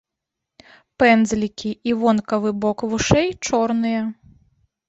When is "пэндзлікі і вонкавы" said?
1.03-2.55